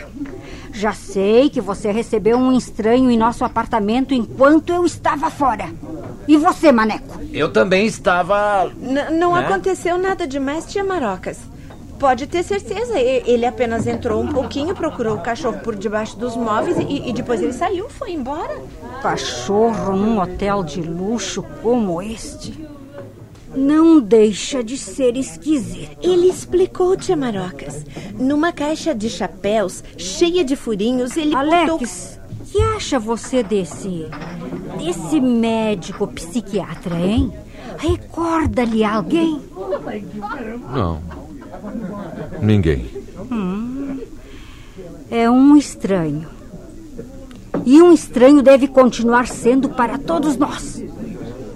Já 0.72 0.92
sei 0.92 1.50
que 1.50 1.60
você 1.60 1.90
recebeu 1.90 2.36
um 2.38 2.52
estranho 2.56 3.10
em 3.10 3.18
nosso 3.18 3.44
apartamento 3.44 4.14
enquanto 4.14 4.70
eu 4.72 4.84
estava 4.86 5.30
fora. 5.30 5.68
E 6.28 6.36
você, 6.36 6.70
Maneco? 6.72 7.18
Eu 7.32 7.52
também 7.52 7.86
estava. 7.86 8.70
N- 8.80 9.10
não 9.18 9.34
Né? 9.34 9.40
aconteceu 9.46 9.98
nada 9.98 10.26
demais, 10.26 10.64
tia 10.66 10.84
Marocas. 10.84 11.38
Pode 11.98 12.26
ter 12.26 12.42
certeza. 12.42 12.98
Ele 12.98 13.44
apenas 13.44 13.86
entrou 13.86 14.22
um 14.22 14.28
pouquinho, 14.28 14.74
procurou 14.74 15.16
o 15.16 15.20
cachorro 15.20 15.58
por 15.58 15.74
debaixo 15.76 16.16
dos 16.16 16.34
móveis 16.34 16.78
e, 16.78 17.10
e 17.10 17.12
depois 17.12 17.42
ele 17.42 17.52
saiu, 17.52 17.90
foi 17.90 18.12
embora. 18.12 18.58
Cachorro 19.02 19.94
num 19.94 20.18
hotel 20.18 20.62
de 20.64 20.80
luxo 20.80 21.42
como 21.62 22.00
este. 22.00 22.66
Não 23.54 24.00
deixa 24.00 24.62
de 24.62 24.78
ser 24.78 25.16
esquisito. 25.16 25.96
Ele 26.02 26.28
explicou, 26.28 26.96
tia 26.96 27.16
Marocas. 27.16 27.84
Numa 28.18 28.52
caixa 28.52 28.94
de 28.94 29.10
chapéus, 29.10 29.82
cheia 29.96 30.44
de 30.44 30.56
furinhos, 30.56 31.16
ele 31.16 31.34
botou... 31.34 31.78
Alex, 31.78 32.18
que 32.50 32.60
acha 32.62 32.98
você 32.98 33.42
desse. 33.42 34.06
desse 34.78 35.20
médico 35.20 36.06
psiquiatra, 36.08 36.96
hein? 36.98 37.32
Recorda-lhe 37.78 38.84
alguém? 38.84 39.40
Não. 40.72 41.00
Ninguém. 42.40 42.90
É 45.10 45.30
um 45.30 45.56
estranho. 45.56 46.28
E 47.64 47.82
um 47.82 47.92
estranho 47.92 48.42
deve 48.42 48.68
continuar 48.68 49.26
sendo 49.26 49.68
para 49.68 49.98
todos 49.98 50.36
nós. 50.36 50.82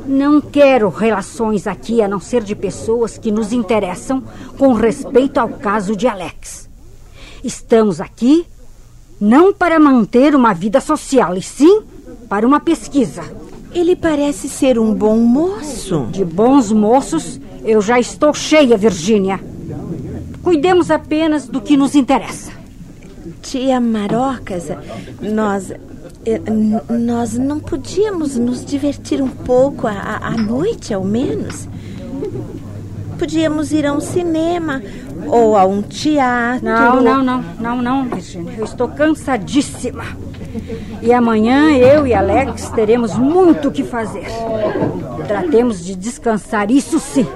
Não 0.07 0.41
quero 0.41 0.89
relações 0.91 1.67
aqui 1.67 2.03
a 2.03 2.09
não 2.09 2.21
ser 2.21 2.43
de 2.43 2.55
pessoas 2.55 3.17
que 3.17 3.33
nos 3.33 3.53
interessam 3.53 4.23
com 4.59 4.73
respeito 4.75 5.39
ao 5.39 5.49
caso 5.49 5.97
de 5.97 6.07
Alex. 6.07 6.69
Estamos 7.43 8.01
aqui 8.01 8.47
não 9.21 9.53
para 9.53 9.79
manter 9.79 10.35
uma 10.35 10.53
vida 10.53 10.81
social, 10.81 11.35
e 11.37 11.43
sim 11.43 11.83
para 12.29 12.47
uma 12.47 12.61
pesquisa. 12.61 13.23
Ele 13.73 13.97
parece 13.97 14.49
ser 14.49 14.79
um 14.79 14.95
bom 14.95 15.17
moço. 15.17 16.07
De 16.11 16.25
bons 16.25 16.71
moços, 16.71 17.41
eu 17.65 17.81
já 17.81 17.99
estou 17.99 18.35
cheia, 18.35 18.77
Virgínia. 18.77 19.41
Cuidemos 20.43 20.91
apenas 20.91 21.49
do 21.49 21.61
que 21.61 21.77
nos 21.77 21.95
interessa. 21.95 22.53
Tia 23.43 23.81
Marocas, 23.81 24.69
nós... 25.21 25.73
n- 26.27 26.81
Nós 26.99 27.35
não 27.39 27.61
podíamos 27.61 28.37
nos 28.37 28.65
divertir 28.65 29.21
um 29.23 29.29
pouco 29.29 29.87
à, 29.87 30.31
noite, 30.37 30.93
ao 30.95 31.05
menos? 31.05 31.69
Podíamos 33.19 33.73
ir 33.73 33.87
a 33.87 33.93
um 33.93 34.01
cinema 34.01 34.83
ou 35.27 35.57
a 35.57 35.65
um 35.65 35.81
teatro. 35.83 36.65
Não, 36.65 37.01
não, 37.03 37.23
não, 37.23 37.45
não, 37.61 37.83
não, 37.83 38.05
Virgínia. 38.09 38.55
Eu 38.59 38.65
estou 38.65 38.89
cansadíssima. 38.89 40.05
E 41.03 41.13
amanhã 41.13 41.71
eu 41.77 42.07
e 42.07 42.15
Alex 42.15 42.69
teremos 42.71 43.17
muito 43.17 43.69
o 43.69 43.73
que 43.73 43.85
fazer. 43.85 44.27
Tratemos 45.27 45.85
de 45.85 45.95
descansar, 45.95 46.71
isso 46.71 46.99
sim. 46.99 47.27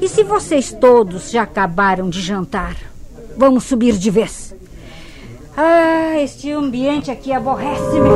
E 0.00 0.08
se 0.08 0.22
vocês 0.22 0.72
todos 0.72 1.30
já 1.30 1.42
acabaram 1.42 2.08
de 2.10 2.20
jantar? 2.20 2.76
Vamos 3.36 3.64
subir 3.64 3.96
de 3.96 4.10
vez. 4.10 4.54
Ah, 5.56 6.18
este 6.20 6.50
ambiente 6.50 7.12
aqui 7.12 7.32
aborrece-me. 7.32 8.10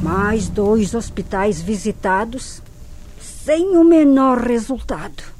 Mais 0.00 0.48
dois 0.48 0.94
hospitais 0.94 1.60
visitados 1.60 2.62
sem 3.20 3.76
o 3.76 3.82
menor 3.82 4.38
resultado. 4.38 5.37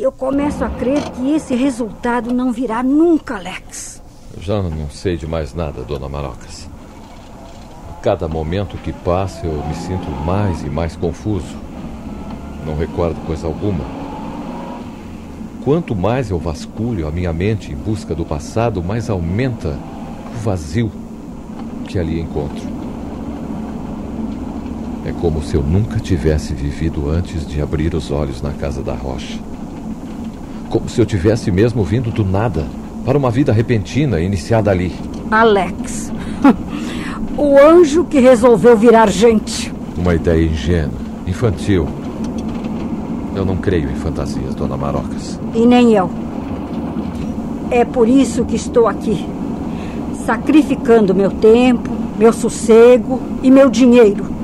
Eu 0.00 0.12
começo 0.12 0.64
a 0.64 0.70
crer 0.70 1.02
que 1.10 1.32
esse 1.32 1.56
resultado 1.56 2.32
não 2.32 2.52
virá 2.52 2.84
nunca, 2.84 3.34
Alex. 3.34 4.00
Eu 4.36 4.40
já 4.40 4.62
não 4.62 4.88
sei 4.88 5.16
de 5.16 5.26
mais 5.26 5.52
nada, 5.52 5.82
dona 5.82 6.08
Marocas. 6.08 6.70
A 7.90 7.94
cada 7.94 8.28
momento 8.28 8.76
que 8.76 8.92
passa, 8.92 9.44
eu 9.44 9.60
me 9.66 9.74
sinto 9.74 10.08
mais 10.24 10.62
e 10.62 10.70
mais 10.70 10.94
confuso. 10.94 11.56
Não 12.64 12.76
recordo 12.76 13.16
coisa 13.26 13.48
alguma. 13.48 13.84
Quanto 15.64 15.96
mais 15.96 16.30
eu 16.30 16.38
vasculho 16.38 17.08
a 17.08 17.10
minha 17.10 17.32
mente 17.32 17.72
em 17.72 17.76
busca 17.76 18.14
do 18.14 18.24
passado, 18.24 18.80
mais 18.84 19.10
aumenta 19.10 19.76
o 20.32 20.38
vazio 20.38 20.92
que 21.88 21.98
ali 21.98 22.20
encontro. 22.20 22.68
É 25.04 25.12
como 25.20 25.42
se 25.42 25.56
eu 25.56 25.62
nunca 25.64 25.98
tivesse 25.98 26.54
vivido 26.54 27.10
antes 27.10 27.44
de 27.44 27.60
abrir 27.60 27.96
os 27.96 28.12
olhos 28.12 28.40
na 28.40 28.52
casa 28.52 28.80
da 28.80 28.94
rocha. 28.94 29.47
Como 30.68 30.88
se 30.88 31.00
eu 31.00 31.06
tivesse 31.06 31.50
mesmo 31.50 31.82
vindo 31.82 32.10
do 32.10 32.24
nada 32.24 32.66
para 33.04 33.16
uma 33.16 33.30
vida 33.30 33.52
repentina 33.52 34.20
iniciada 34.20 34.70
ali. 34.70 34.94
Alex. 35.30 36.12
o 37.36 37.58
anjo 37.58 38.04
que 38.04 38.20
resolveu 38.20 38.76
virar 38.76 39.10
gente. 39.10 39.72
Uma 39.96 40.14
ideia 40.14 40.44
ingênua, 40.44 41.00
infantil. 41.26 41.88
Eu 43.34 43.44
não 43.44 43.56
creio 43.56 43.90
em 43.90 43.94
fantasias, 43.94 44.54
dona 44.54 44.76
Marocas. 44.76 45.40
E 45.54 45.64
nem 45.64 45.94
eu. 45.94 46.10
É 47.70 47.84
por 47.84 48.08
isso 48.08 48.44
que 48.44 48.56
estou 48.56 48.86
aqui. 48.86 49.26
Sacrificando 50.26 51.14
meu 51.14 51.30
tempo, 51.30 51.90
meu 52.18 52.32
sossego 52.32 53.20
e 53.42 53.50
meu 53.50 53.70
dinheiro 53.70 54.38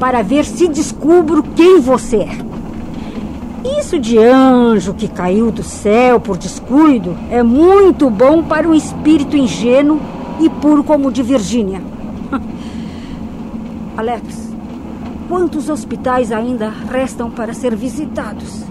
para 0.00 0.22
ver 0.22 0.46
se 0.46 0.66
descubro 0.66 1.42
quem 1.54 1.78
você 1.78 2.16
é. 2.16 2.49
Isso 3.64 3.98
de 3.98 4.16
anjo 4.18 4.94
que 4.94 5.06
caiu 5.06 5.50
do 5.50 5.62
céu 5.62 6.18
por 6.18 6.38
descuido 6.38 7.16
é 7.30 7.42
muito 7.42 8.08
bom 8.08 8.42
para 8.42 8.66
um 8.66 8.74
espírito 8.74 9.36
ingênuo 9.36 10.00
e 10.40 10.48
puro 10.48 10.82
como 10.82 11.08
o 11.08 11.12
de 11.12 11.22
Virgínia. 11.22 11.82
Alex, 13.96 14.50
quantos 15.28 15.68
hospitais 15.68 16.32
ainda 16.32 16.70
restam 16.90 17.30
para 17.30 17.52
ser 17.52 17.76
visitados? 17.76 18.62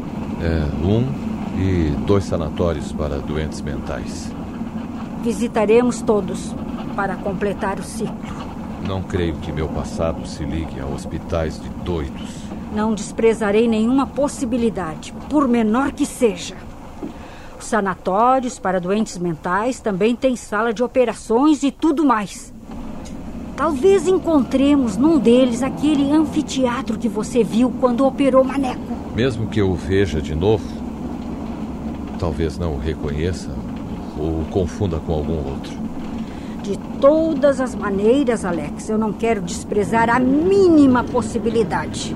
É, 0.42 0.66
um 0.84 1.06
e 1.60 1.92
dois 2.08 2.24
sanatórios 2.24 2.92
para 2.92 3.20
doentes 3.20 3.62
mentais. 3.62 4.32
Visitaremos 5.22 6.02
todos 6.02 6.56
para 6.96 7.16
completar 7.18 7.78
o 7.80 7.84
ciclo. 7.84 8.49
Não 8.90 9.04
creio 9.04 9.36
que 9.36 9.52
meu 9.52 9.70
passado 9.70 10.28
se 10.28 10.44
ligue 10.44 10.80
a 10.80 10.86
hospitais 10.88 11.62
de 11.62 11.70
doidos. 11.86 12.28
Não 12.74 12.96
desprezarei 12.96 13.68
nenhuma 13.68 14.08
possibilidade, 14.08 15.14
por 15.30 15.48
menor 15.48 15.92
que 15.92 16.08
seja. 16.08 16.56
Os 17.60 17.66
sanatórios 17.66 18.58
para 18.58 18.80
doentes 18.80 19.20
mentais 19.20 19.80
também 19.80 20.16
têm 20.16 20.36
sala 20.36 20.74
de 20.74 20.84
operações 20.84 21.62
e 21.62 21.70
tudo 21.70 22.04
mais. 22.04 22.52
Talvez 23.56 24.08
encontremos 24.08 24.98
num 24.98 25.20
deles 25.20 25.62
aquele 25.62 26.12
anfiteatro 26.12 26.98
que 26.98 27.08
você 27.08 27.44
viu 27.44 27.72
quando 27.80 28.04
operou 28.04 28.44
Maneco. 28.44 28.82
Mesmo 29.14 29.46
que 29.46 29.62
eu 29.62 29.70
o 29.70 29.76
veja 29.76 30.20
de 30.20 30.34
novo, 30.34 30.66
talvez 32.18 32.58
não 32.58 32.74
o 32.74 32.80
reconheça 32.80 33.52
ou 34.18 34.42
o 34.42 34.46
confunda 34.50 35.00
com 35.00 35.14
algum 35.14 35.48
outro. 35.48 35.89
De 36.70 36.78
todas 37.02 37.60
as 37.60 37.74
maneiras, 37.74 38.46
Alex, 38.46 38.90
eu 38.90 38.98
não 39.00 39.12
quero 39.12 39.42
desprezar 39.42 40.08
a 40.08 40.20
mínima 40.20 41.04
possibilidade. 41.04 42.16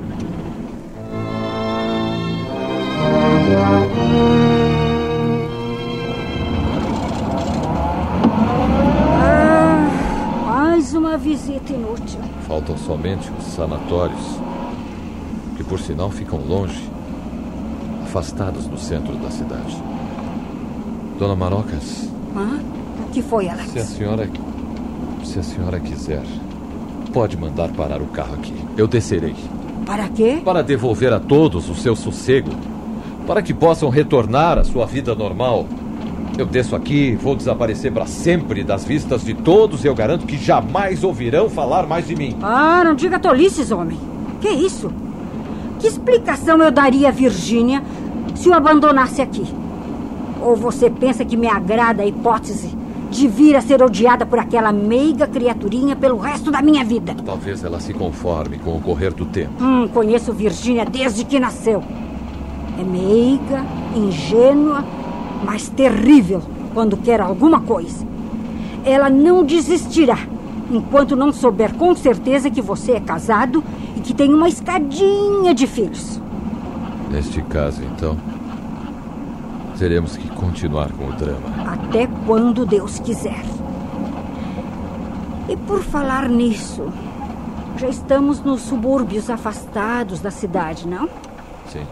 Ah, 9.19 9.89
mais 10.45 10.93
uma 10.93 11.17
visita 11.17 11.73
inútil. 11.73 12.19
Faltam 12.47 12.77
somente 12.77 13.31
os 13.31 13.45
sanatórios, 13.45 14.39
que 15.57 15.63
por 15.63 15.79
sinal 15.79 16.11
ficam 16.11 16.39
longe, 16.39 16.87
afastados 18.03 18.67
do 18.67 18.77
centro 18.77 19.15
da 19.15 19.31
cidade. 19.31 19.81
Dona 21.17 21.35
Marocas. 21.35 22.07
Hã? 22.35 22.82
O 22.99 23.11
que 23.11 23.21
foi, 23.21 23.49
Alex? 23.49 23.69
Se 23.71 23.79
a 23.79 23.83
senhora. 23.83 24.29
Se 25.23 25.39
a 25.39 25.43
senhora 25.43 25.79
quiser, 25.79 26.23
pode 27.13 27.37
mandar 27.37 27.69
parar 27.69 28.01
o 28.01 28.07
carro 28.07 28.35
aqui. 28.35 28.53
Eu 28.77 28.87
descerei. 28.87 29.35
Para 29.85 30.07
quê? 30.09 30.41
Para 30.43 30.61
devolver 30.61 31.13
a 31.13 31.19
todos 31.19 31.69
o 31.69 31.75
seu 31.75 31.95
sossego. 31.95 32.51
Para 33.25 33.41
que 33.41 33.53
possam 33.53 33.89
retornar 33.89 34.57
à 34.57 34.63
sua 34.63 34.85
vida 34.85 35.15
normal. 35.15 35.65
Eu 36.37 36.45
desço 36.45 36.75
aqui, 36.75 37.15
vou 37.15 37.35
desaparecer 37.35 37.91
para 37.91 38.07
sempre 38.07 38.63
das 38.63 38.83
vistas 38.83 39.23
de 39.23 39.33
todos 39.33 39.83
e 39.83 39.87
eu 39.87 39.93
garanto 39.93 40.25
que 40.25 40.35
jamais 40.35 41.03
ouvirão 41.03 41.47
falar 41.47 41.85
mais 41.85 42.07
de 42.07 42.15
mim. 42.15 42.35
Ah, 42.41 42.81
não 42.83 42.95
diga 42.95 43.19
tolices, 43.19 43.71
homem. 43.71 43.99
Que 44.41 44.49
isso? 44.49 44.91
Que 45.79 45.87
explicação 45.87 46.57
eu 46.57 46.71
daria 46.71 47.09
a 47.09 47.11
Virgínia 47.11 47.83
se 48.33 48.49
o 48.49 48.53
abandonasse 48.53 49.21
aqui? 49.21 49.45
Ou 50.41 50.55
você 50.55 50.89
pensa 50.89 51.23
que 51.23 51.37
me 51.37 51.47
agrada 51.47 52.01
a 52.01 52.05
hipótese 52.05 52.75
de 53.13 53.27
vir 53.27 53.55
a 53.55 53.61
ser 53.61 53.81
odiada 53.81 54.25
por 54.25 54.39
aquela 54.39 54.73
meiga 54.73 55.27
criaturinha 55.27 55.95
pelo 55.95 56.17
resto 56.17 56.49
da 56.49 56.61
minha 56.61 56.83
vida? 56.83 57.15
Talvez 57.23 57.63
ela 57.63 57.79
se 57.79 57.93
conforme 57.93 58.57
com 58.57 58.75
o 58.75 58.81
correr 58.81 59.13
do 59.13 59.25
tempo. 59.25 59.63
Hum, 59.63 59.87
conheço 59.87 60.33
Virgínia 60.33 60.83
desde 60.83 61.23
que 61.23 61.39
nasceu. 61.39 61.83
É 62.79 62.83
meiga, 62.83 63.63
ingênua, 63.95 64.83
mas 65.45 65.69
terrível 65.69 66.41
quando 66.73 66.97
quer 66.97 67.21
alguma 67.21 67.61
coisa. 67.61 68.05
Ela 68.83 69.09
não 69.09 69.43
desistirá 69.45 70.17
enquanto 70.71 71.15
não 71.15 71.31
souber 71.31 71.73
com 71.75 71.95
certeza 71.95 72.49
que 72.49 72.61
você 72.61 72.93
é 72.93 72.99
casado 72.99 73.63
e 73.95 73.99
que 73.99 74.13
tem 74.13 74.33
uma 74.33 74.49
escadinha 74.49 75.53
de 75.53 75.67
filhos. 75.67 76.19
Neste 77.11 77.43
caso, 77.43 77.83
então, 77.83 78.17
teremos 79.77 80.17
que 80.17 80.27
continuar 80.29 80.91
com 80.91 81.07
o 81.07 81.13
drama. 81.13 81.49
Até 81.71 82.07
quando 82.25 82.65
Deus 82.65 82.99
quiser. 82.99 83.43
E 85.49 85.57
por 85.57 85.83
falar 85.83 86.29
nisso, 86.29 86.91
já 87.77 87.89
estamos 87.89 88.39
nos 88.39 88.61
subúrbios 88.61 89.29
afastados 89.29 90.19
da 90.19 90.31
cidade, 90.31 90.87
não? 90.87 91.09
Sim. 91.69 91.85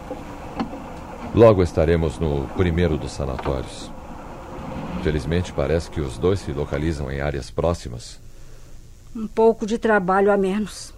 Logo 1.33 1.63
estaremos 1.63 2.19
no 2.19 2.47
primeiro 2.57 2.97
dos 2.97 3.11
sanatórios. 3.11 3.91
Felizmente, 5.03 5.51
parece 5.51 5.89
que 5.89 5.99
os 5.99 6.17
dois 6.17 6.39
se 6.39 6.51
localizam 6.51 7.11
em 7.11 7.21
áreas 7.21 7.49
próximas. 7.49 8.19
Um 9.15 9.27
pouco 9.27 9.65
de 9.65 9.77
trabalho 9.77 10.31
a 10.31 10.37
menos. 10.37 10.93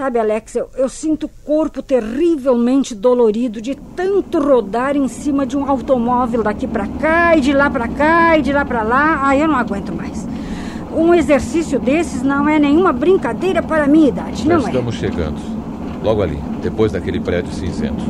Sabe, 0.00 0.18
Alex, 0.18 0.56
eu, 0.56 0.66
eu 0.78 0.88
sinto 0.88 1.24
o 1.26 1.28
corpo 1.44 1.82
terrivelmente 1.82 2.94
dolorido 2.94 3.60
de 3.60 3.74
tanto 3.94 4.40
rodar 4.40 4.96
em 4.96 5.06
cima 5.08 5.44
de 5.44 5.58
um 5.58 5.68
automóvel 5.68 6.42
daqui 6.42 6.66
para 6.66 6.86
cá 6.86 7.36
e 7.36 7.42
de 7.42 7.52
lá 7.52 7.68
para 7.68 7.86
cá 7.86 8.38
e 8.38 8.40
de 8.40 8.50
lá 8.50 8.64
para 8.64 8.82
lá. 8.82 9.20
Ah, 9.22 9.36
eu 9.36 9.46
não 9.46 9.56
aguento 9.56 9.92
mais. 9.94 10.26
Um 10.96 11.12
exercício 11.12 11.78
desses 11.78 12.22
não 12.22 12.48
é 12.48 12.58
nenhuma 12.58 12.94
brincadeira 12.94 13.62
para 13.62 13.84
a 13.84 13.86
minha 13.86 14.08
idade, 14.08 14.44
Já 14.44 14.56
não 14.56 14.64
é? 14.66 14.70
estamos 14.70 14.94
chegando. 14.94 15.36
Logo 16.02 16.22
ali, 16.22 16.38
depois 16.62 16.92
daquele 16.92 17.20
prédio 17.20 17.52
cinzento. 17.52 18.02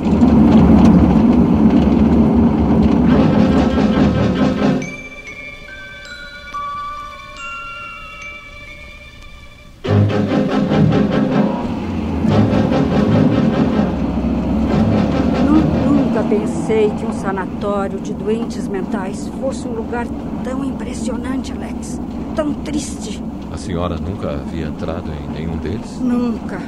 De 17.99 18.13
doentes 18.15 18.69
mentais 18.69 19.29
fosse 19.41 19.67
um 19.67 19.73
lugar 19.73 20.07
tão 20.45 20.65
impressionante, 20.65 21.53
Alex. 21.53 22.01
Tão 22.35 22.53
triste. 22.55 23.23
A 23.53 23.57
senhora 23.57 23.97
nunca 23.97 24.31
havia 24.31 24.67
entrado 24.67 25.11
em 25.11 25.33
nenhum 25.33 25.57
deles? 25.57 25.99
Nunca. 26.01 26.61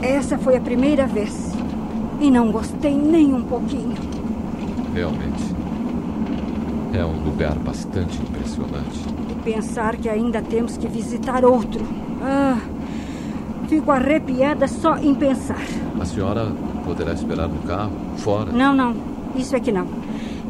Essa 0.00 0.38
foi 0.38 0.56
a 0.56 0.60
primeira 0.60 1.06
vez. 1.06 1.52
E 2.20 2.30
não 2.30 2.52
gostei 2.52 2.94
nem 2.94 3.34
um 3.34 3.42
pouquinho. 3.42 3.94
Realmente. 4.94 5.54
É 6.94 7.04
um 7.04 7.24
lugar 7.24 7.54
bastante 7.56 8.18
impressionante. 8.22 9.00
E 9.30 9.34
pensar 9.42 9.96
que 9.96 10.08
ainda 10.08 10.40
temos 10.40 10.76
que 10.76 10.86
visitar 10.86 11.44
outro. 11.44 11.84
Ah, 12.22 12.58
fico 13.68 13.90
arrepiada 13.90 14.66
só 14.68 14.96
em 14.96 15.14
pensar. 15.14 15.60
A 16.00 16.04
senhora 16.04 16.52
poderá 16.84 17.12
esperar 17.12 17.48
no 17.48 17.58
carro, 17.62 17.92
fora? 18.16 18.52
Não, 18.52 18.74
não. 18.74 19.15
Isso 19.36 19.54
é 19.54 19.60
que 19.60 19.70
não. 19.70 19.86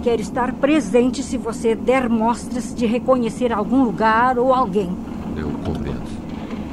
Quero 0.03 0.22
estar 0.22 0.53
presente 0.55 1.22
se 1.22 1.37
você 1.37 1.75
der 1.75 2.09
mostras 2.09 2.75
de 2.75 2.87
reconhecer 2.87 3.53
algum 3.53 3.83
lugar 3.83 4.38
ou 4.38 4.55
alguém. 4.55 4.96
Eu 5.37 5.51
compreendo. 5.64 6.07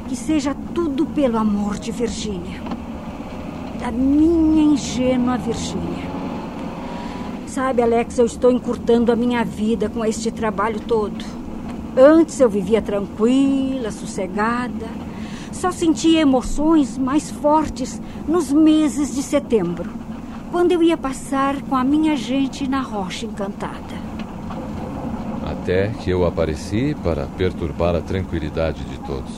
Que 0.08 0.14
seja 0.14 0.54
tudo 0.72 1.04
pelo 1.06 1.36
amor 1.36 1.78
de 1.78 1.90
Virgínia. 1.90 2.62
Da 3.80 3.90
minha 3.90 4.62
ingênua 4.74 5.36
Virgínia. 5.36 6.04
Sabe, 7.48 7.82
Alex, 7.82 8.18
eu 8.18 8.26
estou 8.26 8.50
encurtando 8.50 9.12
a 9.12 9.16
minha 9.16 9.44
vida 9.44 9.88
com 9.88 10.04
este 10.04 10.30
trabalho 10.30 10.80
todo. 10.80 11.24
Antes 11.96 12.40
eu 12.40 12.48
vivia 12.48 12.82
tranquila, 12.82 13.90
sossegada. 13.90 14.86
Só 15.52 15.70
sentia 15.70 16.20
emoções 16.20 16.98
mais 16.98 17.30
fortes 17.30 18.00
nos 18.26 18.52
meses 18.52 19.14
de 19.14 19.22
setembro, 19.22 19.90
quando 20.54 20.70
eu 20.70 20.84
ia 20.84 20.96
passar 20.96 21.60
com 21.62 21.74
a 21.74 21.82
minha 21.82 22.14
gente 22.16 22.68
na 22.68 22.80
Rocha 22.80 23.26
Encantada. 23.26 23.74
Até 25.44 25.88
que 25.88 26.08
eu 26.08 26.24
apareci 26.24 26.94
para 27.02 27.26
perturbar 27.26 27.96
a 27.96 28.00
tranquilidade 28.00 28.84
de 28.84 28.96
todos. 28.98 29.32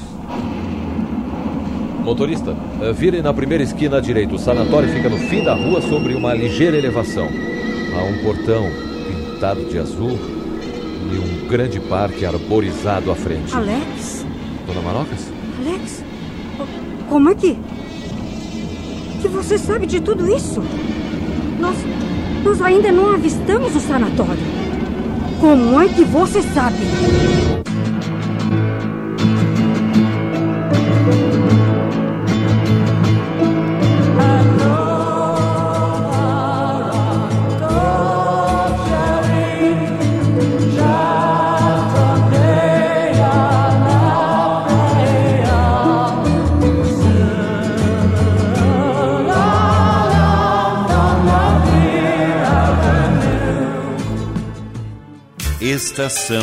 Motorista, 2.05 2.55
eh, 2.83 2.93
vire 2.93 3.23
na 3.23 3.33
primeira 3.33 3.65
esquina 3.65 3.97
à 3.97 4.01
direita. 4.01 4.35
O 4.35 4.39
sanatório 4.39 4.91
fica 4.91 5.09
no 5.09 5.17
fim 5.17 5.43
da 5.43 5.55
rua 5.55 5.81
sobre 5.81 6.13
uma 6.15 6.35
ligeira 6.35 6.77
elevação. 6.77 7.29
Há 7.29 8.05
um 8.05 8.23
portão 8.23 8.67
pintado 9.09 9.65
de 9.65 9.79
azul 9.79 10.19
e 10.21 11.19
um 11.19 11.49
grande 11.49 11.81
parque 11.81 12.27
arborizado 12.27 13.11
à 13.11 13.15
frente. 13.15 13.57
Alex? 13.57 14.27
Dona 14.67 14.83
Marocas? 14.83 15.33
Alex? 15.61 16.05
Como 17.09 17.31
é 17.31 17.35
que. 17.35 17.57
que 19.23 19.29
você 19.29 19.57
sabe 19.57 19.87
de 19.87 19.99
tudo 19.99 20.31
isso? 20.31 20.61
Nós. 21.59 21.77
nós 22.45 22.61
ainda 22.61 22.93
não 22.93 23.15
avistamos 23.15 23.75
o 23.75 23.81
sanatório. 23.81 24.43
Como 25.41 25.81
é 25.81 25.89
que 25.89 26.05
você 26.05 26.43
sabe? 26.43 26.77
Estação 55.77 56.41